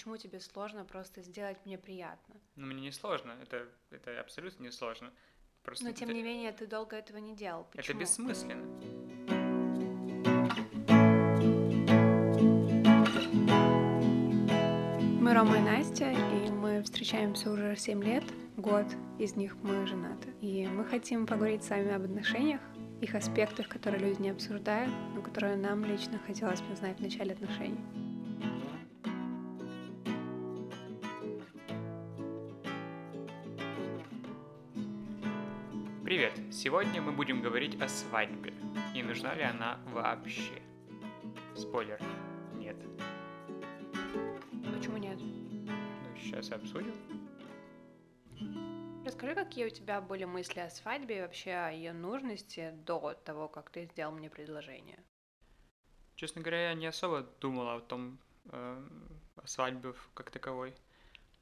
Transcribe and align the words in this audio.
почему 0.00 0.16
тебе 0.16 0.40
сложно 0.40 0.86
просто 0.86 1.20
сделать 1.20 1.58
мне 1.66 1.76
приятно? 1.76 2.34
Ну, 2.56 2.66
мне 2.68 2.80
не 2.80 2.90
сложно, 2.90 3.36
это, 3.42 3.68
это 3.90 4.18
абсолютно 4.18 4.62
не 4.62 4.70
сложно. 4.70 5.12
Просто 5.62 5.84
Но, 5.84 5.92
тем 5.92 6.08
это, 6.08 6.16
не 6.16 6.22
менее, 6.22 6.52
ты 6.52 6.66
долго 6.66 6.96
этого 6.96 7.18
не 7.18 7.36
делал. 7.36 7.66
Почему? 7.70 7.82
Это 7.82 8.00
бессмысленно. 8.00 8.64
Мы 15.20 15.34
Рома 15.34 15.58
и 15.58 15.60
Настя, 15.60 16.12
и 16.12 16.50
мы 16.50 16.82
встречаемся 16.82 17.50
уже 17.50 17.76
7 17.76 18.02
лет, 18.02 18.24
год 18.56 18.86
из 19.18 19.36
них 19.36 19.54
мы 19.56 19.86
женаты. 19.86 20.30
И 20.40 20.66
мы 20.66 20.86
хотим 20.86 21.26
поговорить 21.26 21.62
с 21.62 21.68
вами 21.68 21.92
об 21.92 22.04
отношениях, 22.04 22.62
их 23.02 23.14
аспектах, 23.14 23.68
которые 23.68 24.02
люди 24.02 24.22
не 24.22 24.30
обсуждают, 24.30 24.94
но 25.14 25.20
которые 25.20 25.56
нам 25.56 25.84
лично 25.84 26.18
хотелось 26.26 26.62
бы 26.62 26.74
знать 26.74 26.96
в 26.96 27.02
начале 27.02 27.34
отношений. 27.34 28.09
Сегодня 36.62 37.00
мы 37.00 37.12
будем 37.12 37.40
говорить 37.40 37.80
о 37.80 37.88
свадьбе. 37.88 38.52
И 38.94 39.02
нужна 39.02 39.34
ли 39.34 39.42
она 39.42 39.80
вообще? 39.86 40.60
Спойлер. 41.56 41.98
Нет. 42.52 42.76
Почему 44.70 44.98
нет? 44.98 45.18
Ну, 45.18 46.18
сейчас 46.18 46.52
обсудим. 46.52 46.92
Расскажи, 49.06 49.34
какие 49.34 49.68
у 49.68 49.70
тебя 49.70 50.02
были 50.02 50.24
мысли 50.24 50.60
о 50.60 50.68
свадьбе 50.68 51.16
и 51.16 51.20
вообще 51.22 51.52
о 51.52 51.70
ее 51.70 51.94
нужности 51.94 52.74
до 52.84 53.14
того, 53.14 53.48
как 53.48 53.70
ты 53.70 53.86
сделал 53.86 54.12
мне 54.12 54.28
предложение? 54.28 55.02
Честно 56.14 56.42
говоря, 56.42 56.68
я 56.68 56.74
не 56.74 56.84
особо 56.84 57.22
думал 57.40 57.70
о 57.70 57.80
том, 57.80 58.18
э, 58.52 58.86
о 59.36 59.46
свадьбе 59.46 59.94
как 60.12 60.30
таковой. 60.30 60.74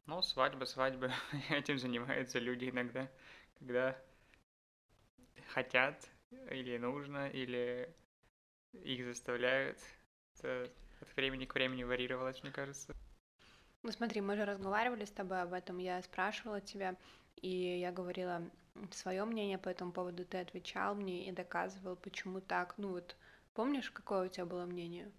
Но 0.06 0.22
свадьба, 0.22 0.64
свадьба, 0.64 1.10
этим 1.50 1.76
занимаются 1.76 2.38
люди 2.38 2.70
иногда, 2.70 3.10
когда 3.58 3.98
хотят 5.48 6.08
или 6.50 6.76
нужно, 6.78 7.28
или 7.28 7.94
их 8.72 9.04
заставляют. 9.04 9.78
Это 10.38 10.70
от 11.00 11.16
времени 11.16 11.44
к 11.44 11.54
времени 11.54 11.84
варьировалось, 11.84 12.42
мне 12.42 12.52
кажется. 12.52 12.94
Ну 13.82 13.92
смотри, 13.92 14.20
мы 14.20 14.36
же 14.36 14.44
разговаривали 14.44 15.04
с 15.04 15.10
тобой 15.10 15.40
об 15.42 15.52
этом, 15.52 15.78
я 15.78 16.02
спрашивала 16.02 16.60
тебя, 16.60 16.96
и 17.36 17.78
я 17.78 17.92
говорила 17.92 18.42
свое 18.90 19.24
мнение 19.24 19.58
по 19.58 19.68
этому 19.68 19.92
поводу, 19.92 20.24
ты 20.24 20.38
отвечал 20.38 20.94
мне 20.94 21.28
и 21.28 21.32
доказывал, 21.32 21.96
почему 21.96 22.40
так. 22.40 22.74
Ну 22.76 22.90
вот, 22.90 23.16
помнишь, 23.54 23.90
какое 23.90 24.26
у 24.26 24.28
тебя 24.28 24.46
было 24.46 24.66
мнение? 24.66 25.10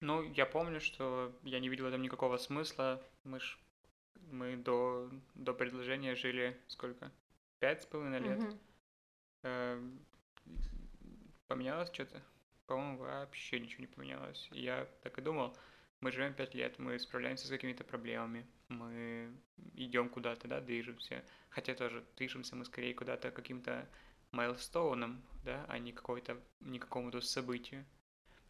Ну, 0.00 0.22
я 0.32 0.46
помню, 0.46 0.80
что 0.80 1.32
я 1.42 1.58
не 1.58 1.68
видел 1.68 1.84
в 1.84 1.88
этом 1.88 2.02
никакого 2.02 2.36
смысла. 2.36 3.02
Мы 3.24 3.40
ж 3.40 3.58
мы 4.30 4.56
до, 4.56 5.10
до 5.34 5.52
предложения 5.54 6.14
жили 6.14 6.58
сколько? 6.68 7.10
Пять 7.58 7.82
с 7.82 7.86
половиной 7.86 8.20
лет. 8.20 8.38
Угу. 8.38 8.58
Эм, 9.46 10.00
поменялось 11.46 11.90
что-то? 11.92 12.20
По-моему, 12.66 12.98
вообще 12.98 13.60
ничего 13.60 13.82
не 13.82 13.86
поменялось. 13.86 14.48
Я 14.50 14.88
так 15.04 15.18
и 15.18 15.22
думал, 15.22 15.56
мы 16.00 16.10
живем 16.10 16.34
пять 16.34 16.54
лет, 16.54 16.78
мы 16.80 16.98
справляемся 16.98 17.46
с 17.46 17.50
какими-то 17.50 17.84
проблемами, 17.84 18.44
мы 18.68 19.32
идем 19.74 20.08
куда-то, 20.08 20.48
да, 20.48 20.60
движемся. 20.60 21.24
Хотя 21.48 21.74
тоже 21.74 22.04
движемся 22.16 22.56
мы 22.56 22.64
скорее 22.64 22.92
куда-то 22.92 23.30
каким-то 23.30 23.88
майлстоуном, 24.32 25.22
да, 25.44 25.64
а 25.68 25.78
не 25.78 25.92
какой-то, 25.92 26.36
не 26.60 26.80
какому-то 26.80 27.20
событию. 27.20 27.84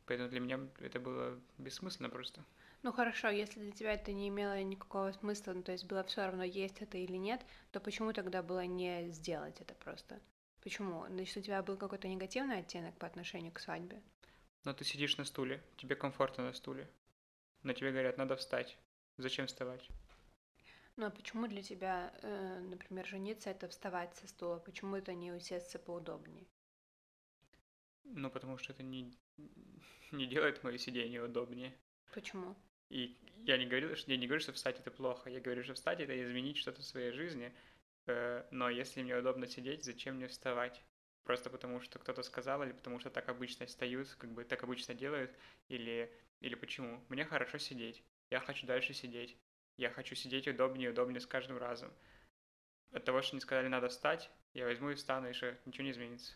Поэтому 0.06 0.30
для 0.30 0.40
меня 0.40 0.60
это 0.78 0.98
было 0.98 1.38
бессмысленно 1.58 2.08
просто. 2.08 2.42
Ну 2.82 2.92
хорошо, 2.92 3.28
если 3.28 3.60
для 3.60 3.72
тебя 3.72 3.92
это 3.92 4.12
не 4.12 4.28
имело 4.28 4.62
никакого 4.62 5.12
смысла, 5.12 5.52
ну, 5.52 5.62
то 5.62 5.72
есть 5.72 5.84
было 5.84 6.04
все 6.04 6.24
равно, 6.24 6.44
есть 6.44 6.80
это 6.80 6.96
или 6.96 7.16
нет, 7.16 7.44
то 7.70 7.80
почему 7.80 8.14
тогда 8.14 8.42
было 8.42 8.64
не 8.64 9.10
сделать 9.10 9.60
это 9.60 9.74
просто? 9.74 10.20
Почему? 10.66 11.06
Значит, 11.06 11.36
у 11.36 11.40
тебя 11.42 11.62
был 11.62 11.76
какой-то 11.76 12.08
негативный 12.08 12.58
оттенок 12.58 12.98
по 12.98 13.06
отношению 13.06 13.52
к 13.52 13.60
свадьбе? 13.60 14.02
Но 14.64 14.72
ты 14.72 14.82
сидишь 14.82 15.16
на 15.16 15.24
стуле, 15.24 15.62
тебе 15.76 15.94
комфортно 15.94 16.42
на 16.42 16.52
стуле. 16.52 16.90
Но 17.62 17.72
тебе 17.72 17.92
говорят, 17.92 18.18
надо 18.18 18.34
встать. 18.34 18.76
Зачем 19.16 19.46
вставать? 19.46 19.88
Ну 20.96 21.06
а 21.06 21.10
почему 21.10 21.46
для 21.46 21.62
тебя, 21.62 22.12
э, 22.20 22.58
например, 22.68 23.06
жениться 23.06 23.48
это 23.48 23.68
вставать 23.68 24.16
со 24.16 24.26
стула? 24.26 24.58
Почему 24.58 24.96
это 24.96 25.14
не 25.14 25.30
усесться 25.30 25.78
поудобнее? 25.78 26.48
Ну, 28.02 28.28
потому 28.28 28.58
что 28.58 28.72
это 28.72 28.82
не, 28.82 29.16
не 30.10 30.26
делает 30.26 30.64
мое 30.64 30.78
сидение 30.78 31.22
удобнее. 31.22 31.76
Почему? 32.12 32.56
И 32.88 33.16
я 33.44 33.56
не 33.56 33.66
говорю, 33.66 33.94
что 33.94 34.10
я 34.10 34.16
не 34.16 34.26
говорю, 34.26 34.40
что 34.40 34.52
встать 34.52 34.80
это 34.80 34.90
плохо. 34.90 35.30
Я 35.30 35.38
говорю, 35.38 35.62
что 35.62 35.74
встать 35.74 36.00
это 36.00 36.20
изменить 36.24 36.56
что-то 36.56 36.82
в 36.82 36.86
своей 36.86 37.12
жизни, 37.12 37.54
но 38.50 38.68
если 38.68 39.02
мне 39.02 39.16
удобно 39.16 39.46
сидеть, 39.46 39.84
зачем 39.84 40.16
мне 40.16 40.28
вставать? 40.28 40.82
Просто 41.24 41.50
потому, 41.50 41.80
что 41.80 41.98
кто-то 41.98 42.22
сказал, 42.22 42.62
или 42.62 42.72
потому 42.72 43.00
что 43.00 43.10
так 43.10 43.28
обычно 43.28 43.66
встают, 43.66 44.08
как 44.14 44.30
бы 44.32 44.44
так 44.44 44.62
обычно 44.62 44.94
делают, 44.94 45.34
или, 45.68 46.12
или 46.40 46.54
почему? 46.54 47.02
Мне 47.08 47.24
хорошо 47.24 47.58
сидеть, 47.58 48.04
я 48.30 48.38
хочу 48.38 48.66
дальше 48.66 48.94
сидеть, 48.94 49.36
я 49.76 49.90
хочу 49.90 50.14
сидеть 50.14 50.46
удобнее 50.46 50.88
и 50.88 50.92
удобнее 50.92 51.20
с 51.20 51.26
каждым 51.26 51.58
разом. 51.58 51.92
От 52.92 53.04
того, 53.04 53.22
что 53.22 53.34
не 53.34 53.40
сказали 53.40 53.66
надо 53.68 53.88
встать, 53.88 54.30
я 54.54 54.64
возьму 54.64 54.90
и 54.90 54.94
встану, 54.94 55.28
и 55.28 55.32
что, 55.32 55.56
ничего 55.64 55.84
не 55.84 55.90
изменится. 55.90 56.34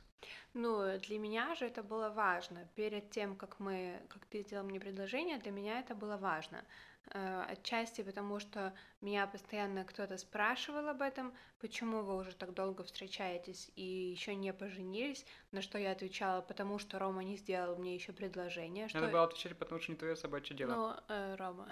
Ну, 0.53 0.99
для 0.99 1.19
меня 1.19 1.55
же 1.55 1.67
это 1.67 1.83
было 1.83 2.11
важно. 2.11 2.69
Перед 2.75 3.11
тем, 3.11 3.37
как 3.37 3.61
мы, 3.61 4.03
как 4.09 4.27
ты 4.27 4.43
сделал 4.43 4.67
мне 4.67 4.81
предложение, 4.81 5.39
для 5.39 5.53
меня 5.53 5.79
это 5.81 5.95
было 5.95 6.17
важно. 6.17 6.65
Э, 7.13 7.45
отчасти 7.49 8.03
потому, 8.03 8.39
что 8.39 8.73
меня 9.01 9.27
постоянно 9.27 9.85
кто-то 9.85 10.17
спрашивал 10.17 10.89
об 10.89 11.03
этом, 11.03 11.35
почему 11.59 12.03
вы 12.03 12.17
уже 12.17 12.35
так 12.37 12.55
долго 12.55 12.85
встречаетесь 12.85 13.71
и 13.75 13.83
еще 13.83 14.37
не 14.37 14.53
поженились, 14.53 15.27
на 15.51 15.61
что 15.61 15.79
я 15.79 15.91
отвечала, 15.91 16.41
потому 16.41 16.79
что 16.79 16.99
Рома 17.01 17.25
не 17.25 17.37
сделал 17.37 17.77
мне 17.77 17.95
еще 17.97 18.13
предложение. 18.13 18.89
Что... 18.89 19.01
Надо 19.01 19.13
было 19.13 19.25
отвечать, 19.25 19.59
потому 19.59 19.81
что 19.81 19.91
не 19.91 19.99
твое 19.99 20.15
собачье 20.15 20.57
дело. 20.57 20.73
Ну, 20.73 20.95
э, 21.09 21.35
Рома, 21.35 21.69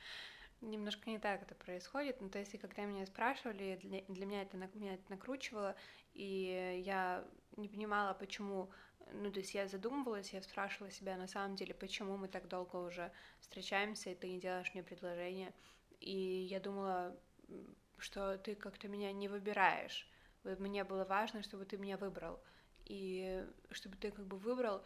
немножко 0.60 1.10
не 1.10 1.18
так 1.18 1.42
это 1.42 1.56
происходит. 1.56 2.20
Ну, 2.20 2.28
то 2.28 2.38
есть, 2.38 2.56
когда 2.60 2.84
меня 2.84 3.04
спрашивали, 3.06 3.80
для, 3.82 4.02
для 4.02 4.26
меня 4.26 4.42
это 4.42 4.56
меня 4.74 4.94
это 4.94 5.10
накручивало, 5.10 5.74
и 6.14 6.82
я 6.84 7.24
не 7.56 7.68
понимала, 7.68 8.14
почему 8.14 8.70
ну, 9.12 9.30
то 9.30 9.40
есть 9.40 9.54
я 9.54 9.66
задумывалась, 9.66 10.32
я 10.32 10.42
спрашивала 10.42 10.90
себя 10.90 11.16
на 11.16 11.26
самом 11.26 11.56
деле, 11.56 11.74
почему 11.74 12.16
мы 12.16 12.28
так 12.28 12.48
долго 12.48 12.76
уже 12.76 13.12
встречаемся, 13.40 14.10
и 14.10 14.14
ты 14.14 14.28
не 14.28 14.40
делаешь 14.40 14.72
мне 14.74 14.82
предложение. 14.82 15.52
И 16.00 16.16
я 16.50 16.60
думала, 16.60 17.16
что 17.98 18.38
ты 18.38 18.54
как-то 18.54 18.88
меня 18.88 19.12
не 19.12 19.28
выбираешь. 19.28 20.08
Мне 20.44 20.84
было 20.84 21.04
важно, 21.04 21.42
чтобы 21.42 21.64
ты 21.64 21.76
меня 21.76 21.96
выбрал. 21.96 22.40
И 22.84 23.44
чтобы 23.70 23.96
ты 23.96 24.10
как 24.10 24.26
бы 24.26 24.38
выбрал 24.38 24.82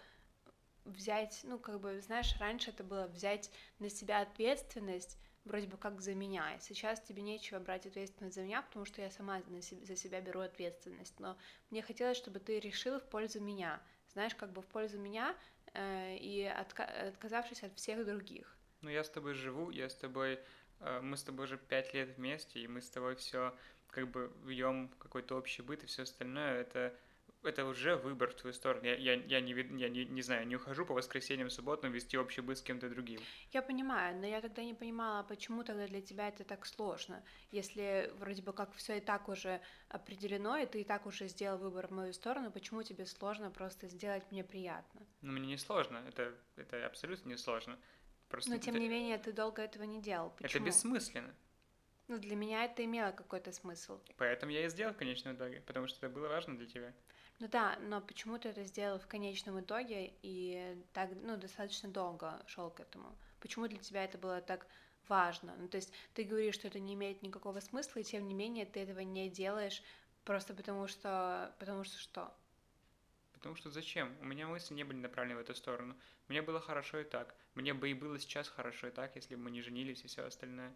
взять, 0.85 1.41
ну, 1.45 1.59
как 1.59 1.81
бы, 1.81 2.01
знаешь, 2.01 2.35
раньше 2.41 2.71
это 2.71 2.83
было 2.83 3.07
взять 3.07 3.51
на 3.79 3.89
себя 3.89 4.21
ответственность 4.21 5.19
вроде 5.45 5.67
бы 5.67 5.77
как 5.77 6.01
за 6.01 6.15
меня. 6.15 6.59
Сейчас 6.61 7.01
тебе 7.01 7.23
нечего 7.23 7.59
брать 7.59 7.87
ответственность 7.87 8.37
за 8.37 8.43
меня, 8.43 8.63
потому 8.63 8.85
что 8.85 9.03
я 9.03 9.11
сама 9.11 9.43
за 9.49 9.97
себя 9.97 10.21
беру 10.21 10.41
ответственность. 10.41 11.19
Но 11.19 11.37
мне 11.71 11.83
хотелось, 11.83 12.17
чтобы 12.17 12.41
ты 12.41 12.61
решил 12.61 12.99
в 12.99 13.09
пользу 13.09 13.41
меня 13.41 13.83
знаешь, 14.13 14.35
как 14.35 14.53
бы 14.53 14.63
в 14.63 14.67
пользу 14.67 14.99
меня 14.99 15.35
э, 15.75 16.17
и 16.17 16.45
отка- 16.45 17.09
отказавшись 17.09 17.63
от 17.63 17.75
всех 17.77 18.05
других. 18.05 18.57
Ну, 18.81 18.91
я 18.91 19.05
с 19.05 19.11
тобой 19.11 19.35
живу, 19.35 19.71
я 19.71 19.89
с 19.89 19.95
тобой, 19.95 20.41
э, 20.81 21.01
мы 21.01 21.17
с 21.17 21.23
тобой 21.23 21.45
уже 21.45 21.57
пять 21.57 21.95
лет 21.95 22.17
вместе, 22.17 22.61
и 22.61 22.69
мы 22.69 22.81
с 22.81 22.91
тобой 22.91 23.15
все 23.15 23.55
как 23.89 24.11
бы 24.11 24.33
вьем 24.45 24.89
какой-то 24.99 25.37
общий 25.37 25.63
быт 25.63 25.83
и 25.85 25.87
все 25.87 26.03
остальное, 26.03 26.61
это 26.61 26.95
это 27.43 27.65
уже 27.65 27.97
выбор 27.97 28.31
в 28.31 28.35
твою 28.35 28.55
сторону. 28.55 28.85
Я, 28.85 28.97
я, 28.97 29.15
я, 29.15 29.41
не, 29.41 29.53
я 29.53 29.89
не, 29.89 30.05
не 30.05 30.23
знаю, 30.23 30.47
не 30.47 30.57
ухожу 30.57 30.87
по 30.87 30.95
воскресеньям, 30.95 31.51
субботам 31.51 31.93
вести 31.93 32.17
общий 32.17 32.41
быт 32.41 32.59
с 32.59 32.63
кем-то 32.63 32.89
другим. 32.89 33.21
Я 33.53 33.63
понимаю, 33.63 34.17
но 34.19 34.27
я 34.27 34.41
тогда 34.41 34.63
не 34.65 34.75
понимала, 34.75 35.23
почему 35.23 35.65
тогда 35.65 35.87
для 35.87 36.01
тебя 36.01 36.29
это 36.29 36.45
так 36.45 36.67
сложно, 36.67 37.23
если 37.51 38.13
вроде 38.19 38.43
бы 38.43 38.53
как 38.53 38.73
все 38.75 38.99
и 38.99 39.01
так 39.01 39.29
уже 39.29 39.61
определено, 39.89 40.57
и 40.57 40.67
ты 40.67 40.81
и 40.81 40.85
так 40.85 41.07
уже 41.07 41.29
сделал 41.29 41.59
выбор 41.59 41.89
в 41.89 41.91
мою 41.91 42.13
сторону, 42.13 42.51
почему 42.51 42.83
тебе 42.83 43.07
сложно 43.07 43.51
просто 43.51 43.89
сделать 43.89 44.25
мне 44.31 44.45
приятно? 44.45 45.01
Ну, 45.21 45.33
мне 45.33 45.47
не 45.49 45.59
сложно, 45.59 46.03
это, 46.09 46.35
это 46.57 46.87
абсолютно 46.87 47.29
не 47.29 47.37
сложно. 47.37 47.79
Просто 48.29 48.51
но 48.51 48.59
тем 48.59 48.75
это... 48.75 48.83
не 48.83 48.89
менее 48.89 49.19
ты 49.19 49.33
долго 49.33 49.63
этого 49.63 49.83
не 49.83 50.01
делал. 50.01 50.31
Почему? 50.39 50.65
Это 50.65 50.71
бессмысленно. 50.71 51.35
Ну, 52.09 52.19
для 52.19 52.35
меня 52.35 52.65
это 52.65 52.85
имело 52.85 53.11
какой-то 53.13 53.53
смысл. 53.53 54.01
Поэтому 54.17 54.53
я 54.53 54.67
и 54.67 54.69
сделал 54.69 54.93
в 54.93 54.97
конечном 54.97 55.37
итоге, 55.37 55.61
потому 55.61 55.87
что 55.87 56.05
это 56.05 56.15
было 56.15 56.29
важно 56.29 56.57
для 56.57 56.67
тебя. 56.67 56.93
Ну 57.43 57.49
да, 57.49 57.77
но 57.81 58.01
почему 58.01 58.39
ты 58.39 58.51
это 58.51 58.63
сделал 58.63 59.01
в 59.01 59.09
конечном 59.09 59.59
итоге 59.59 60.13
и 60.23 60.81
так, 60.93 61.11
ну, 61.25 61.37
достаточно 61.37 61.89
долго 61.89 62.41
шел 62.47 62.71
к 62.71 62.79
этому? 62.79 63.19
Почему 63.41 63.67
для 63.67 63.81
тебя 63.81 64.05
это 64.05 64.17
было 64.17 64.41
так 64.41 64.65
важно? 65.09 65.53
Ну, 65.59 65.67
то 65.67 65.77
есть 65.77 65.93
ты 66.15 66.23
говоришь, 66.23 66.55
что 66.55 66.69
это 66.69 66.79
не 66.79 66.95
имеет 66.95 67.21
никакого 67.21 67.59
смысла, 67.59 67.99
и 67.99 68.05
тем 68.05 68.29
не 68.29 68.35
менее 68.35 68.65
ты 68.65 68.79
этого 68.79 69.01
не 69.01 69.29
делаешь 69.29 69.83
просто 70.25 70.55
потому 70.55 70.87
что... 70.87 71.53
Потому 71.59 71.83
что 71.83 71.99
что? 71.99 72.33
Потому 73.33 73.57
что 73.57 73.71
зачем? 73.71 74.17
У 74.21 74.25
меня 74.25 74.47
мысли 74.47 74.75
не 74.75 74.85
были 74.85 74.99
направлены 74.99 75.41
в 75.41 75.43
эту 75.43 75.57
сторону. 75.57 75.97
Мне 76.29 76.43
было 76.43 76.61
хорошо 76.61 77.01
и 77.01 77.05
так. 77.05 77.35
Мне 77.57 77.75
бы 77.75 77.91
и 77.91 77.95
было 77.95 78.21
сейчас 78.21 78.47
хорошо 78.47 78.87
и 78.87 78.93
так, 78.93 79.17
если 79.17 79.35
бы 79.35 79.43
мы 79.43 79.51
не 79.51 79.63
женились 79.63 80.05
и 80.05 80.07
все 80.07 80.23
остальное. 80.23 80.73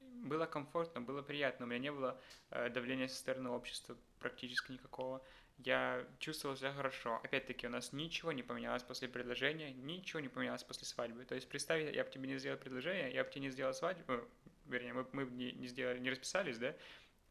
Было 0.00 0.44
комфортно, 0.44 1.00
было 1.00 1.22
приятно. 1.22 1.64
У 1.64 1.68
меня 1.70 1.78
не 1.78 1.92
было 1.92 2.20
э, 2.50 2.68
давления 2.68 3.08
со 3.08 3.16
стороны 3.16 3.48
общества 3.48 3.96
практически 4.18 4.72
никакого. 4.72 5.22
Я 5.58 6.06
чувствовал 6.18 6.56
себя 6.56 6.72
хорошо. 6.72 7.20
Опять-таки, 7.24 7.66
у 7.66 7.70
нас 7.70 7.92
ничего 7.92 8.32
не 8.32 8.42
поменялось 8.42 8.82
после 8.82 9.08
предложения, 9.08 9.72
ничего 9.72 10.20
не 10.20 10.28
поменялось 10.28 10.62
после 10.62 10.86
свадьбы. 10.86 11.24
То 11.24 11.34
есть, 11.34 11.48
представь, 11.48 11.94
я 11.94 12.04
бы 12.04 12.10
тебе 12.10 12.28
не 12.28 12.38
сделал 12.38 12.58
предложение, 12.58 13.12
я 13.12 13.24
бы 13.24 13.30
тебе 13.30 13.42
не 13.42 13.50
сделал 13.50 13.72
свадьбу, 13.72 14.12
э, 14.12 14.24
вернее, 14.66 14.92
мы, 14.92 15.06
мы 15.12 15.24
бы 15.24 15.34
не, 15.34 15.52
не 15.52 15.66
сделали, 15.66 15.98
не 15.98 16.10
расписались, 16.10 16.58
да, 16.58 16.74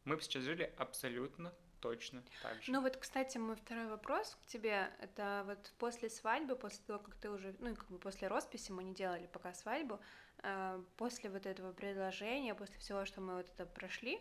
мы 0.06 0.16
бы 0.16 0.22
сейчас 0.22 0.44
жили 0.44 0.74
абсолютно 0.77 1.54
точно 1.80 2.24
так 2.42 2.62
же. 2.63 2.72
Ну 2.72 2.81
вот, 2.81 2.98
кстати, 2.98 3.38
мой 3.38 3.56
второй 3.56 3.88
вопрос 3.88 4.36
к 4.42 4.45
тебе, 4.48 4.89
это 5.00 5.44
вот 5.45 5.72
после 5.77 6.10
свадьбы, 6.10 6.56
после 6.56 6.83
того, 6.86 7.00
как 7.00 7.16
ты 7.16 7.30
уже, 7.30 7.56
ну 7.60 7.75
как 7.75 7.88
бы 7.92 8.00
после 8.00 8.27
росписи 8.27 8.72
мы 8.72 8.83
не 8.83 8.94
делали 8.94 9.27
пока 9.27 9.54
свадьбу, 9.54 10.00
э, 10.42 10.83
после 10.98 11.30
вот 11.30 11.45
этого 11.45 11.74
предложения, 11.74 12.56
после 12.56 12.77
всего, 12.80 13.06
что 13.06 13.22
мы 13.22 13.36
вот 13.36 13.50
это 13.50 13.68
прошли, 13.68 14.19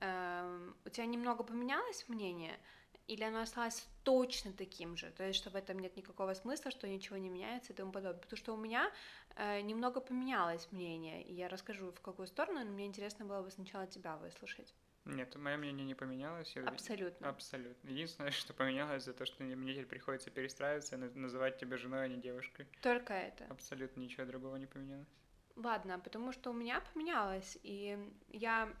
э, 0.00 0.70
у 0.84 0.88
тебя 0.88 1.04
немного 1.06 1.42
поменялось 1.42 2.08
мнение? 2.08 2.58
Или 3.06 3.24
оно 3.24 3.40
осталось 3.40 3.86
точно 4.02 4.52
таким 4.52 4.96
же, 4.96 5.10
то 5.10 5.24
есть 5.24 5.38
что 5.38 5.50
в 5.50 5.56
этом 5.56 5.78
нет 5.78 5.96
никакого 5.96 6.32
смысла, 6.34 6.70
что 6.70 6.88
ничего 6.88 7.18
не 7.18 7.28
меняется 7.28 7.72
и 7.72 7.76
тому 7.76 7.92
подобное. 7.92 8.20
Потому 8.20 8.38
что 8.38 8.54
у 8.54 8.56
меня 8.56 8.90
э, 9.36 9.60
немного 9.60 10.00
поменялось 10.00 10.68
мнение, 10.72 11.22
и 11.22 11.34
я 11.34 11.48
расскажу 11.48 11.92
в 11.92 12.00
какую 12.00 12.26
сторону, 12.26 12.64
но 12.64 12.70
мне 12.70 12.86
интересно 12.86 13.26
было 13.26 13.42
бы 13.42 13.50
сначала 13.50 13.86
тебя 13.86 14.16
выслушать. 14.16 14.74
Нет, 15.04 15.36
мое 15.36 15.58
мнение 15.58 15.84
не 15.84 15.94
поменялось. 15.94 16.56
Абсолютно. 16.56 17.28
Абсолютно. 17.28 17.88
Единственное, 17.88 18.30
что 18.30 18.54
поменялось, 18.54 19.04
за 19.04 19.12
то, 19.12 19.26
что 19.26 19.42
мне 19.42 19.72
теперь 19.74 19.86
приходится 19.86 20.30
перестраиваться 20.30 20.96
и 20.96 20.98
называть 20.98 21.58
тебя 21.58 21.76
женой, 21.76 22.04
а 22.04 22.08
не 22.08 22.16
девушкой. 22.16 22.66
Только 22.80 23.12
это. 23.12 23.44
Абсолютно 23.50 24.00
ничего 24.00 24.24
другого 24.24 24.56
не 24.56 24.66
поменялось. 24.66 25.08
Ладно, 25.56 25.98
потому 25.98 26.32
что 26.32 26.50
у 26.50 26.52
меня 26.52 26.82
поменялось, 26.92 27.58
и 27.62 27.98
я, 28.28 28.72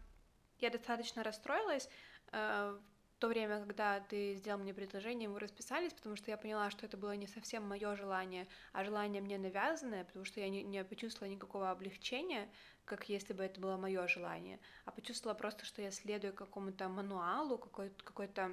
я 0.58 0.70
достаточно 0.70 1.22
расстроилась 1.22 1.88
э, 2.32 2.78
то 3.24 3.28
время, 3.28 3.60
когда 3.60 4.00
ты 4.00 4.34
сделал 4.34 4.60
мне 4.60 4.74
предложение, 4.74 5.30
мы 5.30 5.40
расписались, 5.40 5.94
потому 5.94 6.14
что 6.14 6.30
я 6.30 6.36
поняла, 6.36 6.70
что 6.70 6.84
это 6.84 6.98
было 6.98 7.16
не 7.16 7.26
совсем 7.26 7.66
мое 7.66 7.96
желание, 7.96 8.46
а 8.74 8.84
желание 8.84 9.22
мне 9.22 9.38
навязанное, 9.38 10.04
потому 10.04 10.26
что 10.26 10.40
я 10.40 10.50
не, 10.50 10.62
не 10.62 10.84
почувствовала 10.84 11.32
никакого 11.32 11.70
облегчения, 11.70 12.50
как 12.84 13.08
если 13.08 13.32
бы 13.32 13.42
это 13.42 13.58
было 13.62 13.78
мое 13.78 14.06
желание, 14.08 14.60
а 14.84 14.90
почувствовала 14.90 15.34
просто, 15.34 15.64
что 15.64 15.80
я 15.80 15.90
следую 15.90 16.34
какому-то 16.34 16.86
мануалу, 16.90 17.56
какой-то, 17.56 18.04
какой-то 18.04 18.50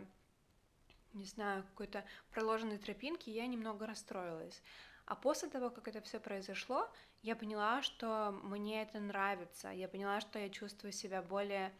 не 1.11 1.25
знаю, 1.25 1.63
какой-то 1.63 2.05
проложенной 2.29 2.77
тропинки, 2.77 3.29
и 3.29 3.33
я 3.33 3.47
немного 3.47 3.85
расстроилась. 3.85 4.63
А 5.05 5.15
после 5.15 5.49
того, 5.49 5.69
как 5.69 5.89
это 5.89 5.99
все 5.99 6.21
произошло, 6.21 6.89
я 7.23 7.35
поняла, 7.35 7.81
что 7.81 8.31
мне 8.43 8.83
это 8.83 9.01
нравится. 9.01 9.67
Я 9.67 9.89
поняла, 9.89 10.21
что 10.21 10.39
я 10.39 10.47
чувствую 10.47 10.93
себя 10.93 11.21
более 11.21 11.73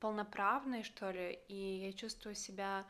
полноправной, 0.00 0.82
что 0.82 1.10
ли, 1.10 1.38
и 1.48 1.86
я 1.86 1.92
чувствую 1.92 2.34
себя 2.34 2.86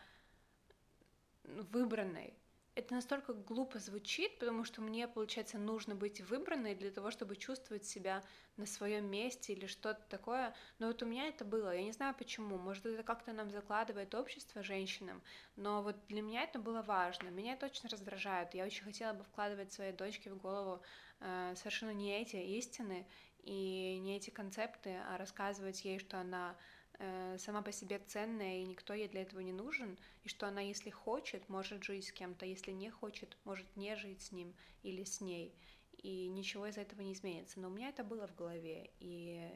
выбранной 1.45 2.41
это 2.81 2.95
настолько 2.95 3.33
глупо 3.33 3.79
звучит, 3.79 4.39
потому 4.39 4.65
что 4.65 4.81
мне, 4.81 5.07
получается, 5.09 5.59
нужно 5.59 5.95
быть 5.95 6.21
выбранной 6.21 6.75
для 6.75 6.91
того, 6.91 7.11
чтобы 7.11 7.37
чувствовать 7.37 7.85
себя 7.85 8.23
на 8.57 8.65
своем 8.65 9.11
месте 9.11 9.53
или 9.53 9.67
что-то 9.67 10.01
такое. 10.09 10.55
Но 10.79 10.87
вот 10.87 11.03
у 11.03 11.07
меня 11.07 11.27
это 11.27 11.45
было. 11.45 11.75
Я 11.75 11.83
не 11.83 11.93
знаю 11.93 12.15
почему. 12.17 12.59
Может, 12.59 12.87
это 12.87 13.03
как-то 13.03 13.33
нам 13.33 13.51
закладывает 13.51 14.15
общество 14.15 14.63
женщинам, 14.63 15.23
но 15.57 15.83
вот 15.83 15.97
для 16.07 16.23
меня 16.23 16.45
это 16.45 16.59
было 16.59 16.83
важно. 16.83 17.29
Меня 17.29 17.55
это 17.55 17.67
очень 17.67 17.89
раздражает. 17.89 18.55
Я 18.55 18.65
очень 18.65 18.85
хотела 18.85 19.13
бы 19.13 19.25
вкладывать 19.25 19.73
своей 19.73 19.93
дочке 19.93 20.31
в 20.31 20.39
голову 20.39 20.81
э, 21.21 21.55
совершенно 21.57 21.93
не 21.93 22.19
эти 22.21 22.37
истины 22.37 23.07
и 23.43 23.99
не 23.99 24.17
эти 24.17 24.31
концепты, 24.31 25.01
а 25.09 25.19
рассказывать 25.19 25.85
ей, 25.85 25.99
что 25.99 26.19
она 26.19 26.57
Э, 27.03 27.39
сама 27.39 27.63
по 27.63 27.73
себе 27.73 27.99
ценная, 27.99 28.59
и 28.59 28.65
никто 28.67 28.93
ей 28.93 29.09
для 29.09 29.23
этого 29.23 29.41
не 29.41 29.53
нужен, 29.53 29.97
и 30.23 30.29
что 30.29 30.47
она, 30.47 30.61
если 30.61 30.91
хочет, 30.91 31.49
может 31.49 31.83
жить 31.83 32.07
с 32.07 32.13
кем-то, 32.13 32.45
если 32.45 32.73
не 32.73 32.91
хочет, 32.91 33.39
может 33.45 33.75
не 33.75 33.97
жить 33.97 34.21
с 34.21 34.33
ним 34.33 34.55
или 34.83 35.05
с 35.05 35.23
ней, 35.23 35.55
и 35.97 36.29
ничего 36.29 36.67
из 36.67 36.77
этого 36.77 37.01
не 37.01 37.15
изменится. 37.15 37.59
Но 37.59 37.69
у 37.69 37.71
меня 37.71 37.89
это 37.89 38.05
было 38.05 38.29
в 38.29 38.35
голове, 38.35 38.91
и 39.01 39.51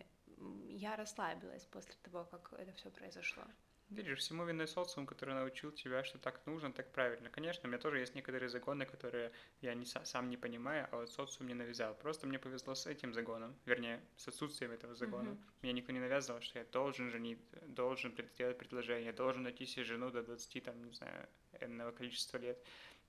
я 0.71 0.97
расслабилась 0.97 1.67
после 1.67 1.95
того, 2.03 2.25
как 2.25 2.55
это 2.55 2.73
все 2.73 2.91
произошло. 2.91 3.45
Видишь, 3.91 4.19
всему 4.19 4.45
виной 4.45 4.67
социум, 4.67 5.07
который 5.07 5.35
научил 5.35 5.71
тебя, 5.71 6.03
что 6.05 6.19
так 6.19 6.41
нужно, 6.47 6.73
так 6.73 6.91
правильно. 6.91 7.29
Конечно, 7.29 7.63
у 7.65 7.69
меня 7.69 7.79
тоже 7.79 7.99
есть 7.99 8.15
некоторые 8.15 8.49
законы, 8.49 8.87
которые 8.87 9.31
я 9.61 9.75
не, 9.75 9.85
сам 9.85 10.31
не 10.31 10.37
понимаю, 10.37 10.89
а 10.91 10.97
вот 10.97 11.11
социум 11.11 11.47
мне 11.47 11.55
навязал. 11.55 11.95
Просто 11.95 12.27
мне 12.27 12.39
повезло 12.39 12.75
с 12.75 12.87
этим 12.87 13.13
загоном, 13.13 13.55
вернее, 13.67 14.01
с 14.17 14.27
отсутствием 14.27 14.73
этого 14.73 14.95
загона. 14.95 15.31
Mm-hmm. 15.31 15.63
Меня 15.63 15.73
никто 15.75 15.93
не 15.93 16.01
навязывал, 16.01 16.41
что 16.41 16.59
я 16.59 16.65
должен 16.65 17.11
женить, 17.11 17.39
должен 17.67 18.15
сделать 18.35 18.59
предложение, 18.59 19.13
должен 19.13 19.43
найти 19.43 19.67
себе 19.67 19.85
жену 19.85 20.11
до 20.11 20.23
20, 20.23 20.65
там, 20.65 20.83
не 20.85 20.93
знаю, 20.93 21.29
энного 21.61 21.93
количества 21.93 22.39
лет. 22.39 22.59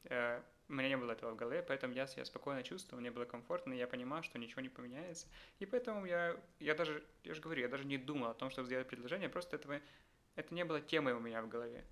Э, 0.04 0.42
у 0.68 0.74
меня 0.74 0.90
не 0.90 0.98
было 0.98 1.12
этого 1.12 1.32
в 1.32 1.36
голове, 1.36 1.64
поэтому 1.68 1.94
я 1.94 2.08
себя 2.08 2.26
спокойно 2.26 2.64
чувствовал, 2.64 3.00
мне 3.00 3.12
было 3.12 3.26
комфортно, 3.26 3.74
я 3.74 3.88
понимал, 3.88 4.24
что 4.24 4.40
ничего 4.40 4.62
не 4.62 4.70
поменяется. 4.70 5.28
И 5.60 5.66
поэтому 5.66 6.06
я, 6.06 6.36
я 6.60 6.74
даже, 6.74 7.04
я 7.24 7.34
же 7.34 7.42
говорю, 7.42 7.62
я 7.62 7.68
даже 7.68 7.86
не 7.86 7.98
думал 7.98 8.30
о 8.30 8.34
том, 8.34 8.50
чтобы 8.50 8.68
сделать 8.68 8.88
предложение, 8.88 9.30
просто 9.30 9.58
этого 9.58 9.80
это 10.36 10.54
не 10.54 10.66
было 10.66 10.82
темой 10.82 11.14
у 11.14 11.20
меня 11.20 11.42
в 11.42 11.48
голове. 11.48 11.86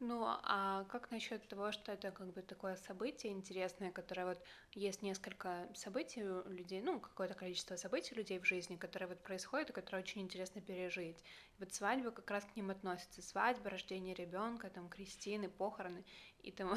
Ну, 0.00 0.24
а 0.26 0.84
как 0.84 1.10
насчет 1.12 1.46
того, 1.48 1.70
что 1.70 1.92
это 1.92 2.10
как 2.10 2.32
бы 2.32 2.42
такое 2.42 2.74
событие 2.76 3.32
интересное, 3.32 3.92
которое 3.92 4.26
вот 4.26 4.44
есть 4.72 5.02
несколько 5.02 5.68
событий 5.74 6.24
у 6.24 6.48
людей, 6.50 6.82
ну, 6.82 6.98
какое-то 6.98 7.34
количество 7.34 7.76
событий 7.76 8.12
у 8.14 8.18
людей 8.18 8.40
в 8.40 8.44
жизни, 8.44 8.76
которые 8.76 9.08
вот 9.08 9.22
происходят 9.22 9.70
и 9.70 9.72
которые 9.72 10.02
очень 10.02 10.22
интересно 10.22 10.60
пережить. 10.60 11.18
И 11.20 11.60
вот 11.60 11.72
свадьба 11.72 12.10
как 12.10 12.28
раз 12.30 12.44
к 12.44 12.56
ним 12.56 12.70
относится. 12.70 13.22
Свадьба, 13.22 13.70
рождение 13.70 14.14
ребенка, 14.14 14.68
там, 14.68 14.88
крестины, 14.88 15.48
похороны 15.48 16.04
и 16.42 16.50
тому, 16.50 16.74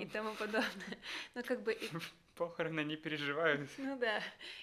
и 0.00 0.06
тому 0.06 0.34
подобное. 0.34 0.98
Ну, 1.34 1.42
как 1.44 1.62
бы... 1.62 1.78
Похороны 2.36 2.82
не 2.84 2.96
переживают. 2.96 3.70
Ну 3.78 3.96
да. 3.98 4.20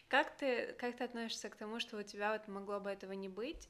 Как 0.10 0.36
ты, 0.36 0.74
как 0.74 0.98
ты 0.98 1.04
относишься 1.04 1.50
к 1.50 1.56
тому, 1.56 1.80
что 1.80 1.98
у 1.98 2.04
тебя 2.04 2.34
вот 2.34 2.48
могло 2.48 2.80
бы 2.80 2.90
этого 2.90 3.14
не 3.14 3.30
быть, 3.30 3.70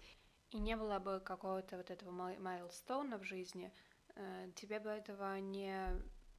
и 0.52 0.60
не 0.60 0.76
было 0.76 1.00
бы 1.00 1.20
какого-то 1.20 1.78
вот 1.78 1.90
этого 1.90 2.12
майлстоуна 2.12 3.18
в 3.18 3.24
жизни, 3.24 3.74
э, 4.16 4.52
тебе 4.56 4.80
бы 4.80 4.90
этого 4.90 5.40
не, 5.40 5.74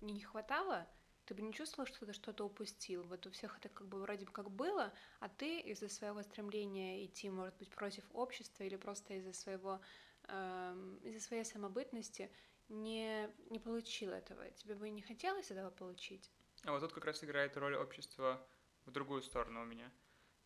не 0.01 0.21
хватало, 0.21 0.87
ты 1.25 1.35
бы 1.35 1.43
не 1.43 1.53
чувствовал, 1.53 1.87
что 1.87 2.05
ты 2.05 2.13
что-то 2.13 2.45
упустил. 2.45 3.05
Вот 3.05 3.27
у 3.27 3.31
всех 3.31 3.59
это 3.59 3.69
как 3.69 3.87
бы 3.87 4.01
вроде 4.01 4.27
бы 4.27 4.33
как 4.33 4.51
было, 4.51 4.93
а 5.21 5.29
ты 5.29 5.61
из-за 5.61 5.89
своего 5.89 6.23
стремления 6.23 7.05
идти, 7.07 7.31
может 7.31 7.57
быть, 7.57 7.71
против 7.71 8.05
общества 8.13 8.65
или 8.65 8.77
просто 8.77 9.15
из-за 9.15 9.33
своего, 9.33 9.81
э, 10.29 10.99
из-за 11.05 11.21
своей 11.21 11.45
самобытности 11.45 12.31
не, 12.69 13.31
не 13.51 13.59
получил 13.59 14.11
этого. 14.11 14.51
Тебе 14.51 14.75
бы 14.75 14.91
не 14.91 15.03
хотелось 15.03 15.51
этого 15.51 15.71
получить? 15.71 16.31
А 16.65 16.73
вот 16.73 16.81
тут 16.81 16.93
как 16.93 17.05
раз 17.05 17.25
играет 17.25 17.57
роль 17.57 17.77
общества 17.77 18.47
в 18.85 18.91
другую 18.91 19.23
сторону 19.23 19.63
у 19.63 19.65
меня, 19.65 19.91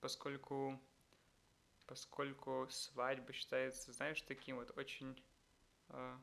поскольку 0.00 0.80
поскольку 1.86 2.66
свадьба 2.70 3.32
считается, 3.32 3.92
знаешь, 3.92 4.20
таким 4.22 4.56
вот 4.56 4.76
очень, 4.76 5.22
э, 5.88 6.18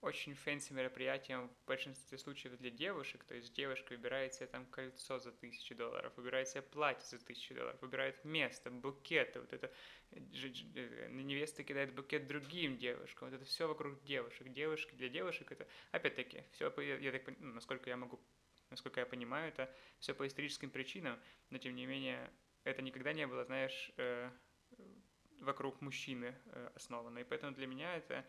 очень 0.00 0.34
fancy 0.34 0.72
мероприятием 0.72 1.48
в 1.48 1.66
большинстве 1.66 2.18
случаев 2.18 2.56
для 2.58 2.70
девушек, 2.70 3.24
то 3.24 3.34
есть 3.34 3.52
девушка 3.54 3.92
выбирает 3.92 4.34
себе 4.34 4.46
там 4.46 4.66
кольцо 4.66 5.18
за 5.18 5.32
тысячу 5.32 5.74
долларов, 5.74 6.12
выбирает 6.16 6.48
себе 6.48 6.62
платье 6.62 7.18
за 7.18 7.24
тысячу 7.24 7.54
долларов, 7.54 7.80
выбирает 7.82 8.24
место, 8.24 8.70
букеты, 8.70 9.40
вот 9.40 9.52
это 9.52 9.72
э, 10.12 10.18
невеста 11.10 11.64
кидает 11.64 11.94
букет 11.94 12.26
другим 12.26 12.78
девушкам, 12.78 13.28
вот 13.28 13.36
это 13.36 13.44
все 13.44 13.66
вокруг 13.66 14.02
девушек, 14.04 14.48
девушки 14.52 14.94
для 14.94 15.08
девушек 15.08 15.50
это, 15.50 15.66
опять-таки, 15.90 16.44
все, 16.52 16.72
я, 16.80 16.98
я 16.98 17.12
так, 17.12 17.38
ну, 17.40 17.54
насколько 17.54 17.90
я 17.90 17.96
могу, 17.96 18.20
насколько 18.70 19.00
я 19.00 19.06
понимаю, 19.06 19.48
это 19.48 19.74
все 19.98 20.14
по 20.14 20.26
историческим 20.26 20.70
причинам, 20.70 21.18
но 21.50 21.58
тем 21.58 21.74
не 21.74 21.86
менее 21.86 22.30
это 22.66 22.82
никогда 22.82 23.12
не 23.12 23.26
было, 23.26 23.44
знаешь, 23.44 23.92
э, 23.96 24.28
вокруг 25.40 25.80
мужчины 25.80 26.34
э, 26.46 26.70
основано. 26.74 27.20
И 27.20 27.24
поэтому 27.24 27.52
для 27.54 27.66
меня 27.66 27.96
это 27.96 28.24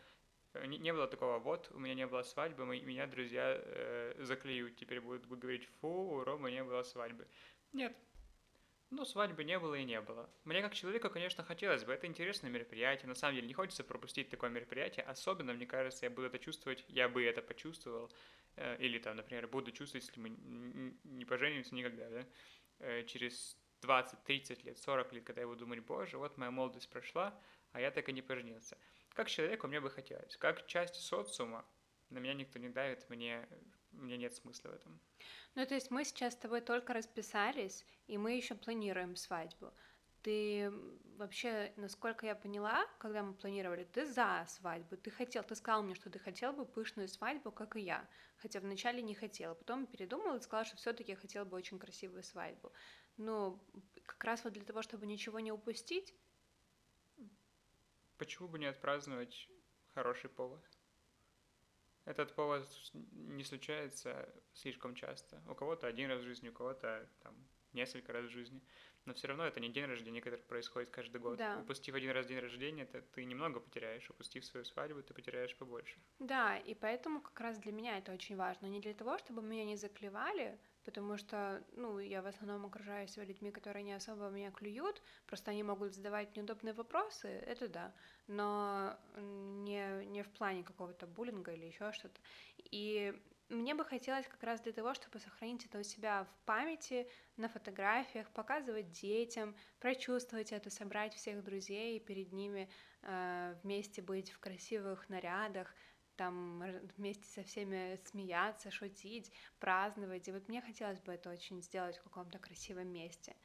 э, 0.53 0.65
не, 0.67 0.94
было 0.94 1.08
такого, 1.08 1.39
вот, 1.39 1.72
у 1.72 1.79
меня 1.79 1.96
не 1.96 2.06
было 2.06 2.22
свадьбы, 2.22 2.65
меня 2.65 3.08
друзья 3.08 3.60
э, 3.60 4.13
заклеют, 4.20 4.75
теперь 4.75 5.01
будут 5.01 5.25
говорить, 5.25 5.65
фу, 5.82 5.88
у 5.88 6.24
Ромы 6.24 6.51
не 6.51 6.63
было 6.63 6.84
свадьбы. 6.84 7.27
Нет, 7.74 7.98
ну, 8.91 9.06
свадьбы 9.06 9.44
не 9.44 9.58
было 9.58 9.74
и 9.74 9.84
не 9.84 10.00
было. 10.00 10.29
Мне 10.46 10.62
как 10.62 10.75
человеку, 10.75 11.10
конечно, 11.10 11.44
хотелось 11.44 11.84
бы. 11.84 11.91
Это 11.91 12.06
интересное 12.06 12.51
мероприятие. 12.51 13.08
На 13.08 13.15
самом 13.15 13.36
деле, 13.36 13.48
не 13.48 13.53
хочется 13.53 13.84
пропустить 13.84 14.29
такое 14.29 14.51
мероприятие. 14.51 15.03
Особенно, 15.06 15.53
мне 15.53 15.65
кажется, 15.65 16.06
я 16.06 16.10
буду 16.12 16.27
это 16.27 16.39
чувствовать, 16.39 16.86
я 16.88 17.10
бы 17.10 17.25
это 17.25 17.41
почувствовал. 17.41 18.10
Или 18.79 18.98
там, 19.00 19.17
например, 19.17 19.48
буду 19.48 19.72
чувствовать, 19.74 20.08
если 20.08 20.22
мы 20.22 20.29
не 21.03 21.25
поженимся 21.25 21.75
никогда, 21.75 22.10
да, 22.10 23.03
через 23.03 23.58
20, 23.82 24.24
30 24.24 24.64
лет, 24.64 24.78
40 24.78 25.14
лет, 25.14 25.24
когда 25.24 25.42
я 25.42 25.48
буду 25.48 25.60
думать, 25.60 25.80
боже, 25.80 26.18
вот 26.18 26.38
моя 26.38 26.52
молодость 26.52 26.90
прошла, 26.90 27.40
а 27.72 27.82
я 27.82 27.92
так 27.92 28.10
и 28.10 28.14
не 28.14 28.22
поженился. 28.22 28.78
Как 29.14 29.30
человеку 29.30 29.68
мне 29.68 29.80
бы 29.80 29.90
хотелось, 29.90 30.38
как 30.38 30.66
часть 30.68 30.96
социума, 30.96 31.66
на 32.10 32.20
меня 32.20 32.34
никто 32.34 32.60
не 32.60 32.70
давит, 32.70 33.10
мне, 33.10 33.48
мне 33.92 34.18
нет 34.18 34.34
смысла 34.34 34.70
в 34.70 34.74
этом. 34.76 35.00
Ну, 35.56 35.66
то 35.66 35.76
есть 35.76 35.92
мы 35.92 36.06
сейчас 36.06 36.34
с 36.34 36.38
тобой 36.38 36.62
только 36.62 36.94
расписались, 36.94 37.86
и 38.08 38.18
мы 38.18 38.38
еще 38.38 38.56
планируем 38.56 39.16
свадьбу. 39.16 39.74
Ты 40.22 40.72
вообще, 41.18 41.72
насколько 41.78 42.26
я 42.26 42.36
поняла, 42.36 42.86
когда 43.00 43.24
мы 43.24 43.34
планировали, 43.34 43.86
ты 43.86 44.06
за 44.06 44.46
свадьбу, 44.48 44.98
ты 44.98 45.10
хотел, 45.10 45.44
ты 45.44 45.56
сказал 45.56 45.84
мне, 45.84 45.96
что 45.96 46.10
ты 46.10 46.20
хотел 46.20 46.54
бы 46.54 46.66
пышную 46.66 47.08
свадьбу, 47.08 47.52
как 47.52 47.76
и 47.76 47.82
я, 47.82 48.08
хотя 48.38 48.60
вначале 48.60 49.02
не 49.02 49.16
хотела, 49.16 49.54
потом 49.54 49.86
передумала 49.86 50.38
и 50.38 50.42
сказала, 50.42 50.66
что 50.66 50.78
все-таки 50.78 51.12
я 51.12 51.18
хотела 51.18 51.46
бы 51.46 51.56
очень 51.56 51.80
красивую 51.80 52.24
свадьбу. 52.24 52.72
Ну, 53.18 53.60
как 54.06 54.24
раз 54.24 54.44
вот 54.44 54.54
для 54.54 54.64
того, 54.64 54.82
чтобы 54.82 55.06
ничего 55.06 55.40
не 55.40 55.52
упустить. 55.52 56.14
Почему 58.18 58.48
бы 58.48 58.58
не 58.60 58.66
отпраздновать 58.66 59.50
хороший 59.94 60.30
повод? 60.30 60.64
Этот 62.06 62.34
повод 62.36 62.66
не 62.94 63.44
случается 63.44 64.34
слишком 64.54 64.96
часто. 64.96 65.44
У 65.48 65.56
кого-то 65.56 65.88
один 65.88 66.10
раз 66.10 66.22
в 66.22 66.26
жизни, 66.26 66.50
у 66.50 66.54
кого-то 66.54 67.08
там 67.22 67.36
несколько 67.74 68.14
раз 68.14 68.26
в 68.26 68.30
жизни. 68.30 68.62
Но 69.06 69.14
все 69.14 69.28
равно 69.28 69.46
это 69.46 69.60
не 69.60 69.70
день 69.70 69.86
рождения, 69.86 70.22
который 70.22 70.42
происходит 70.42 70.90
каждый 70.90 71.22
год. 71.22 71.38
Да. 71.38 71.60
Упустив 71.62 71.96
один 71.96 72.12
раз 72.12 72.28
день 72.28 72.40
рождения, 72.40 72.84
это 72.84 73.02
ты 73.02 73.24
немного 73.26 73.60
потеряешь. 73.60 74.10
Упустив 74.10 74.46
свою 74.46 74.66
свадьбу, 74.66 75.02
ты 75.02 75.14
потеряешь 75.14 75.56
побольше. 75.56 75.98
Да, 76.20 76.58
и 76.58 76.74
поэтому 76.74 77.22
как 77.22 77.40
раз 77.40 77.58
для 77.60 77.72
меня 77.72 77.98
это 77.98 78.12
очень 78.14 78.36
важно. 78.36 78.68
Не 78.68 78.82
для 78.82 78.94
того, 78.94 79.18
чтобы 79.18 79.42
меня 79.42 79.66
не 79.66 79.78
заклевали, 79.78 80.60
потому 80.88 81.17
что, 81.17 81.62
ну, 81.74 82.00
я 82.00 82.22
в 82.22 82.27
основном 82.27 82.65
окружаю 82.65 83.10
себя 83.10 83.25
людьми, 83.25 83.51
которые 83.51 83.84
не 83.84 83.91
особо 83.91 84.29
меня 84.29 84.51
клюют, 84.51 85.03
просто 85.25 85.51
они 85.51 85.62
могут 85.62 85.94
задавать 85.94 86.34
неудобные 86.38 86.74
вопросы, 86.74 87.27
это 87.27 87.67
да, 87.67 87.94
но 88.27 88.98
не, 89.17 90.06
не 90.06 90.24
в 90.24 90.29
плане 90.29 90.63
какого-то 90.63 91.06
буллинга 91.06 91.51
или 91.51 91.65
еще 91.65 91.91
что-то. 91.91 92.22
И 92.72 93.13
мне 93.50 93.75
бы 93.75 93.84
хотелось 93.84 94.27
как 94.27 94.44
раз 94.44 94.62
для 94.62 94.72
того, 94.72 94.94
чтобы 94.94 95.20
сохранить 95.20 95.65
это 95.65 95.79
у 95.79 95.84
себя 95.84 96.24
в 96.24 96.46
памяти, 96.46 97.10
на 97.36 97.50
фотографиях, 97.50 98.29
показывать 98.32 98.91
детям, 98.91 99.56
прочувствовать 99.79 100.53
это, 100.53 100.70
собрать 100.70 101.13
всех 101.15 101.44
друзей 101.44 101.98
и 101.98 102.00
перед 102.00 102.32
ними 102.32 102.70
э, 103.03 103.56
вместе 103.63 104.01
быть 104.01 104.32
в 104.32 104.39
красивых 104.39 105.10
нарядах, 105.10 105.75
там 106.18 106.64
вместе 106.98 107.26
со 107.26 107.44
всеми 107.44 108.00
смеяться, 108.06 108.72
шутить, 108.72 109.32
праздновать. 109.60 110.28
И 110.28 110.32
вот 110.32 110.48
мне 110.50 110.62
хотелось 110.62 111.00
бы 111.00 111.14
это 111.14 111.30
очень 111.30 111.62
сделать 111.62 111.98
в 111.98 112.04
каком-то 112.04 112.40
красивом 112.40 112.88
месте. 112.88 113.36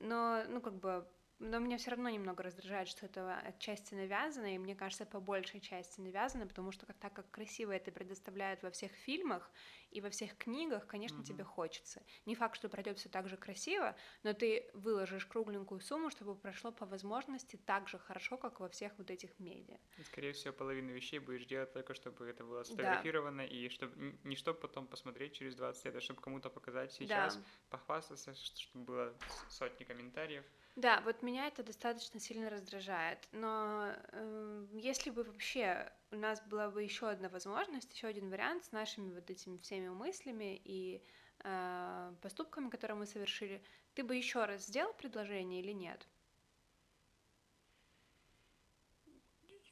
Но, 0.00 0.44
ну, 0.48 0.60
как 0.60 0.78
бы 0.78 1.06
но 1.38 1.58
меня 1.58 1.76
все 1.76 1.90
равно 1.90 2.08
немного 2.08 2.42
раздражает, 2.42 2.88
что 2.88 3.04
это 3.04 3.36
отчасти 3.38 3.94
навязано, 3.94 4.54
и 4.54 4.58
мне 4.58 4.74
кажется, 4.74 5.04
по 5.04 5.20
большей 5.20 5.60
части 5.60 6.00
навязано, 6.00 6.46
потому 6.46 6.72
что 6.72 6.86
так 6.86 7.12
как 7.12 7.30
красиво 7.30 7.72
это 7.72 7.92
предоставляют 7.92 8.62
во 8.62 8.70
всех 8.70 8.92
фильмах 8.92 9.50
и 9.96 10.00
во 10.00 10.10
всех 10.10 10.36
книгах, 10.36 10.86
конечно, 10.86 11.20
mm-hmm. 11.20 11.24
тебе 11.24 11.44
хочется. 11.44 12.02
Не 12.26 12.34
факт, 12.34 12.56
что 12.56 12.68
пройдет 12.68 12.98
все 12.98 13.08
так 13.08 13.28
же 13.28 13.36
красиво, 13.38 13.96
но 14.22 14.34
ты 14.34 14.68
выложишь 14.74 15.24
кругленькую 15.24 15.80
сумму, 15.80 16.10
чтобы 16.10 16.34
прошло 16.34 16.70
по 16.70 16.84
возможности 16.84 17.56
так 17.56 17.88
же 17.88 17.98
хорошо, 17.98 18.36
как 18.36 18.60
во 18.60 18.68
всех 18.68 18.92
вот 18.98 19.10
этих 19.10 19.38
медиа. 19.38 19.78
И, 19.96 20.02
скорее 20.02 20.32
всего, 20.32 20.52
половину 20.52 20.92
вещей 20.92 21.18
будешь 21.18 21.46
делать 21.46 21.72
только, 21.72 21.94
чтобы 21.94 22.26
это 22.26 22.44
было 22.44 22.62
сфотографировано, 22.64 23.42
да. 23.42 23.44
и 23.44 23.68
чтобы 23.70 24.18
не 24.24 24.36
чтобы 24.36 24.60
потом 24.60 24.86
посмотреть 24.86 25.32
через 25.32 25.54
20 25.54 25.84
лет, 25.86 25.96
а 25.96 26.00
чтобы 26.00 26.20
кому-то 26.20 26.50
показать 26.50 26.92
сейчас, 26.92 27.36
да. 27.36 27.42
похвастаться, 27.70 28.34
чтобы 28.34 28.84
было 28.84 29.14
сотни 29.48 29.84
комментариев. 29.84 30.44
Да, 30.76 31.00
вот 31.06 31.22
меня 31.22 31.46
это 31.46 31.62
достаточно 31.62 32.20
сильно 32.20 32.50
раздражает. 32.50 33.26
Но 33.32 33.94
э, 34.12 34.66
если 34.74 35.08
бы 35.08 35.24
вообще 35.24 35.90
у 36.10 36.16
нас 36.16 36.40
была 36.46 36.70
бы 36.70 36.82
еще 36.82 37.08
одна 37.08 37.28
возможность, 37.28 37.92
еще 37.92 38.06
один 38.06 38.30
вариант 38.30 38.64
с 38.64 38.72
нашими 38.72 39.12
вот 39.12 39.30
этими 39.30 39.56
всеми 39.58 39.88
мыслями 39.88 40.60
и 40.64 41.02
э, 41.40 42.14
поступками, 42.22 42.70
которые 42.70 42.96
мы 42.96 43.06
совершили, 43.06 43.62
ты 43.94 44.04
бы 44.04 44.14
еще 44.14 44.44
раз 44.44 44.66
сделал 44.66 44.92
предложение 44.94 45.60
или 45.60 45.72
нет? 45.72 46.06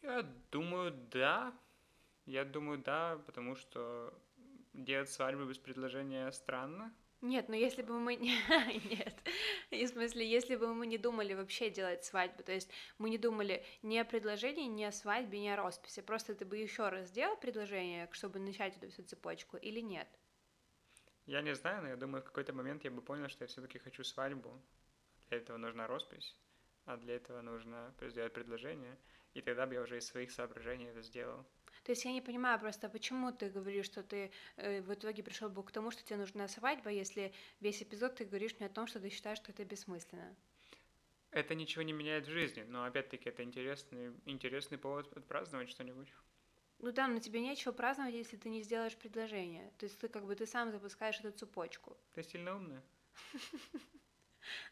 Я 0.03 0.23
думаю, 0.51 0.93
да. 1.11 1.55
Я 2.27 2.45
думаю, 2.45 2.79
да, 2.79 3.19
потому 3.27 3.55
что 3.55 4.13
делать 4.73 5.11
свадьбу 5.11 5.45
без 5.45 5.59
предложения 5.59 6.31
странно. 6.33 6.93
Нет, 7.21 7.49
ну 7.49 7.55
если 7.55 7.83
бы 7.83 7.99
мы 7.99 8.17
не... 8.17 8.37
Нет, 9.75 9.91
в 9.91 9.93
смысле, 9.95 10.29
если 10.29 10.57
бы 10.57 10.73
мы 10.73 10.87
не 10.87 10.99
думали 10.99 11.35
вообще 11.35 11.69
делать 11.69 12.05
свадьбу, 12.05 12.43
то 12.43 12.53
есть 12.53 12.71
мы 12.99 13.11
не 13.11 13.19
думали 13.19 13.65
ни 13.83 13.99
о 13.99 14.05
предложении, 14.05 14.67
ни 14.69 14.85
о 14.85 14.93
свадьбе, 14.93 15.41
ни 15.41 15.49
о 15.49 15.57
росписи, 15.57 16.01
просто 16.01 16.35
ты 16.35 16.45
бы 16.45 16.57
еще 16.57 16.89
раз 16.89 17.09
сделал 17.09 17.37
предложение, 17.37 18.09
чтобы 18.13 18.39
начать 18.39 18.77
эту 18.77 18.91
всю 18.91 19.03
цепочку, 19.03 19.57
или 19.57 19.81
нет? 19.81 20.09
Я 21.27 21.43
не 21.43 21.55
знаю, 21.55 21.83
но 21.83 21.89
я 21.89 21.97
думаю, 21.97 22.23
в 22.23 22.27
какой-то 22.27 22.53
момент 22.53 22.85
я 22.85 22.91
бы 22.91 23.03
понял, 23.03 23.29
что 23.29 23.45
я 23.45 23.49
все-таки 23.49 23.79
хочу 23.79 24.05
свадьбу. 24.05 24.61
Для 25.29 25.39
этого 25.39 25.57
нужна 25.57 25.87
роспись, 25.87 26.37
а 26.85 26.97
для 26.97 27.17
этого 27.17 27.41
нужно 27.41 27.93
сделать 28.01 28.33
предложение, 28.33 28.97
и 29.33 29.41
тогда 29.41 29.67
бы 29.67 29.75
я 29.75 29.83
уже 29.83 29.99
из 29.99 30.07
своих 30.07 30.31
соображений 30.31 30.87
это 30.87 31.03
сделал. 31.03 31.45
То 31.85 31.93
есть 31.93 32.05
я 32.07 32.13
не 32.13 32.23
понимаю 32.23 32.59
просто, 32.59 32.89
почему 32.89 33.31
ты 33.31 33.51
говоришь, 33.51 33.85
что 33.85 34.03
ты 34.03 34.33
э, 34.57 34.81
в 34.81 34.95
итоге 34.95 35.23
пришел 35.23 35.51
бы 35.51 35.63
к 35.63 35.71
тому, 35.71 35.91
что 35.91 36.03
тебе 36.03 36.17
нужна 36.17 36.49
свадьба, 36.49 36.91
если 36.91 37.33
весь 37.61 37.83
эпизод 37.83 38.15
ты 38.17 38.25
говоришь 38.25 38.57
мне 38.59 38.67
о 38.69 38.71
том, 38.71 38.87
что 38.87 39.01
ты 39.01 39.11
считаешь, 39.11 39.37
что 39.37 39.53
это 39.53 39.65
бессмысленно. 39.67 40.35
Это 41.31 41.55
ничего 41.55 41.83
не 41.83 41.93
меняет 41.93 42.27
в 42.27 42.31
жизни, 42.31 42.63
но 42.63 42.85
опять-таки 42.85 43.29
это 43.29 43.43
интересный, 43.43 44.13
интересный 44.25 44.79
повод 44.79 45.13
отпраздновать 45.15 45.69
что-нибудь. 45.69 46.09
Ну 46.79 46.91
да, 46.91 47.07
но 47.07 47.19
тебе 47.19 47.41
нечего 47.41 47.73
праздновать, 47.73 48.15
если 48.15 48.39
ты 48.39 48.49
не 48.49 48.63
сделаешь 48.63 48.97
предложение. 48.97 49.71
То 49.77 49.85
есть 49.85 49.99
ты 49.99 50.09
как 50.09 50.25
бы 50.25 50.35
ты 50.35 50.47
сам 50.47 50.71
запускаешь 50.71 51.21
эту 51.21 51.33
цепочку. 51.33 51.99
Ты 52.15 52.23
сильно 52.23 52.57
умная. 52.57 52.83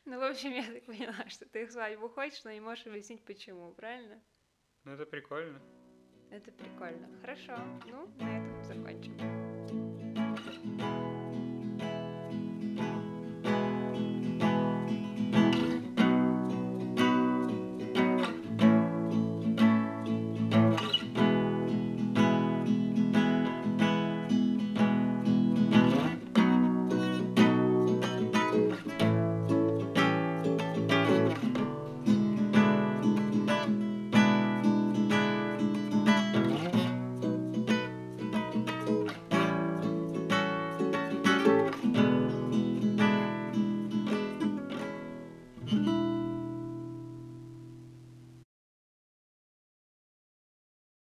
Ну, 0.04 0.19
в 0.19 0.23
общем, 0.23 0.52
я 0.52 0.71
так 0.71 0.85
поняла, 0.85 1.26
что 1.31 1.47
ты 1.47 1.66
свадьбу 1.66 2.11
хочешь, 2.11 2.45
но 2.45 2.52
не 2.52 2.61
можешь 2.61 2.87
объяснить, 2.87 3.25
почему, 3.25 3.73
правильно? 3.73 4.21
Ну, 4.85 4.92
это 4.92 5.07
прикольно. 5.07 5.62
Это 6.33 6.51
прикольно. 6.51 7.09
Хорошо. 7.21 7.53
Ну, 7.91 8.09
на 8.25 8.39
этом 8.39 8.65
закончим. 8.65 9.42